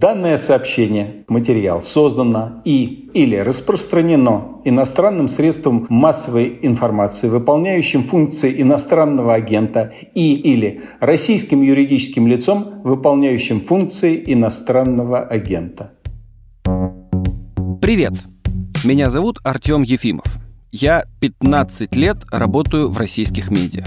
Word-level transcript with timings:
Данное 0.00 0.38
сообщение, 0.38 1.24
материал 1.26 1.82
создано 1.82 2.62
и 2.64 3.10
или 3.14 3.34
распространено 3.34 4.60
иностранным 4.64 5.28
средством 5.28 5.88
массовой 5.88 6.60
информации, 6.62 7.28
выполняющим 7.28 8.04
функции 8.04 8.62
иностранного 8.62 9.34
агента 9.34 9.92
и 10.14 10.34
или 10.34 10.82
российским 11.00 11.62
юридическим 11.62 12.28
лицом, 12.28 12.80
выполняющим 12.84 13.60
функции 13.60 14.22
иностранного 14.24 15.18
агента. 15.18 15.94
Привет! 17.82 18.12
Меня 18.84 19.10
зовут 19.10 19.40
Артем 19.42 19.82
Ефимов. 19.82 20.38
Я 20.70 21.06
15 21.18 21.96
лет 21.96 22.18
работаю 22.30 22.88
в 22.88 22.98
российских 22.98 23.50
медиа. 23.50 23.82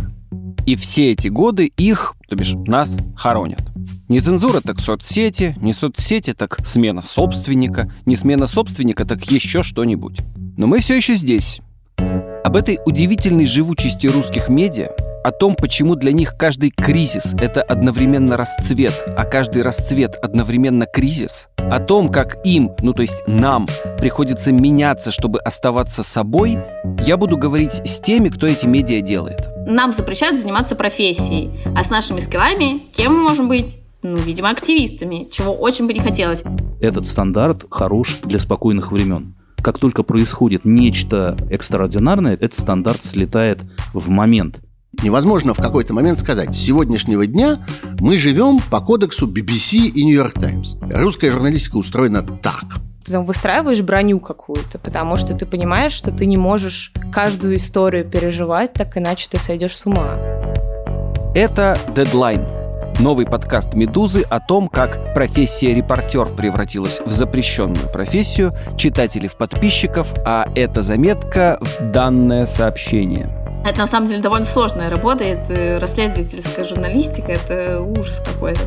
И 0.65 0.75
все 0.75 1.13
эти 1.13 1.29
годы 1.29 1.71
их, 1.77 2.15
то 2.27 2.35
бишь 2.35 2.53
нас, 2.67 2.97
хоронят. 3.15 3.70
Не 4.11 4.19
цензура, 4.19 4.59
так 4.59 4.81
соцсети, 4.81 5.55
не 5.61 5.71
соцсети, 5.71 6.33
так 6.33 6.57
смена 6.67 7.01
собственника, 7.01 7.89
не 8.05 8.17
смена 8.17 8.45
собственника, 8.45 9.05
так 9.05 9.31
еще 9.31 9.63
что-нибудь. 9.63 10.17
Но 10.57 10.67
мы 10.67 10.81
все 10.81 10.97
еще 10.97 11.15
здесь. 11.15 11.61
Об 12.43 12.57
этой 12.57 12.77
удивительной 12.85 13.45
живучести 13.45 14.07
русских 14.07 14.49
медиа 14.49 14.89
о 15.23 15.31
том, 15.31 15.55
почему 15.55 15.95
для 15.95 16.11
них 16.11 16.35
каждый 16.37 16.71
кризис— 16.71 17.33
это 17.39 17.61
одновременно 17.61 18.35
расцвет, 18.35 18.91
а 19.15 19.23
каждый 19.23 19.61
расцвет— 19.61 20.17
одновременно 20.21 20.87
кризис, 20.87 21.47
о 21.55 21.79
том, 21.79 22.09
как 22.09 22.45
им, 22.45 22.71
ну 22.81 22.91
то 22.93 23.03
есть 23.03 23.23
нам, 23.27 23.65
приходится 23.97 24.51
меняться, 24.51 25.11
чтобы 25.11 25.39
оставаться 25.39 26.03
собой, 26.03 26.57
я 27.05 27.15
буду 27.15 27.37
говорить 27.37 27.71
с 27.85 28.01
теми, 28.01 28.27
кто 28.27 28.45
эти 28.45 28.65
медиа 28.65 28.99
делает. 28.99 29.39
Нам 29.67 29.93
запрещают 29.93 30.37
заниматься 30.37 30.75
профессией, 30.75 31.61
а 31.77 31.81
с 31.81 31.89
нашими 31.89 32.19
скиллами 32.19 32.79
кем 32.91 33.13
мы 33.13 33.23
можем 33.23 33.47
быть? 33.47 33.80
Ну, 34.03 34.17
видимо, 34.17 34.49
активистами, 34.49 35.27
чего 35.29 35.53
очень 35.53 35.87
бы 35.87 35.93
не 35.93 35.99
хотелось. 35.99 36.43
Этот 36.79 37.07
стандарт 37.07 37.65
хорош 37.69 38.19
для 38.23 38.39
спокойных 38.39 38.91
времен 38.91 39.35
как 39.61 39.77
только 39.77 40.03
происходит 40.03 40.65
нечто 40.65 41.37
экстраординарное, 41.49 42.33
этот 42.33 42.55
стандарт 42.55 43.03
слетает 43.03 43.59
в 43.93 44.09
момент. 44.09 44.59
Невозможно 45.03 45.53
в 45.53 45.57
какой-то 45.57 45.93
момент 45.93 46.19
сказать, 46.19 46.53
с 46.53 46.59
сегодняшнего 46.59 47.25
дня 47.25 47.65
мы 47.99 48.17
живем 48.17 48.59
по 48.69 48.81
кодексу 48.81 49.27
BBC 49.27 49.87
и 49.87 50.03
New 50.03 50.15
York 50.15 50.33
Times. 50.33 50.75
Русская 50.81 51.31
журналистика 51.31 51.77
устроена 51.77 52.23
так. 52.23 52.65
Ты 53.05 53.13
там 53.13 53.25
выстраиваешь 53.25 53.81
броню 53.81 54.19
какую-то, 54.19 54.77
потому 54.79 55.17
что 55.17 55.33
ты 55.33 55.45
понимаешь, 55.45 55.93
что 55.93 56.11
ты 56.11 56.25
не 56.25 56.37
можешь 56.37 56.91
каждую 57.11 57.55
историю 57.55 58.05
переживать, 58.05 58.73
так 58.73 58.97
иначе 58.97 59.27
ты 59.31 59.39
сойдешь 59.39 59.77
с 59.77 59.85
ума. 59.85 60.17
Это 61.33 61.79
«Дедлайн» 61.95 62.45
Новый 62.99 63.25
подкаст 63.25 63.73
«Медузы» 63.73 64.21
о 64.21 64.39
том, 64.39 64.67
как 64.67 65.13
профессия 65.13 65.73
репортер 65.73 66.25
превратилась 66.25 66.99
в 67.05 67.11
запрещенную 67.11 67.91
профессию, 67.91 68.51
читателей 68.77 69.27
в 69.27 69.37
подписчиков, 69.37 70.13
а 70.25 70.47
эта 70.55 70.81
заметка 70.81 71.57
в 71.61 71.91
данное 71.91 72.45
сообщение– 72.45 73.29
это 73.63 73.77
на 73.77 73.87
самом 73.87 74.07
деле 74.07 74.21
довольно 74.21 74.45
сложная 74.45 74.89
работа, 74.89 75.23
это 75.23 75.79
расследовательская 75.79 76.65
журналистика, 76.65 77.31
это 77.31 77.79
ужас 77.81 78.19
какой-то. 78.19 78.61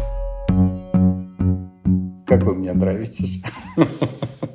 Как 2.27 2.43
вы 2.45 2.55
мне 2.55 2.73
нравитесь. 2.73 3.43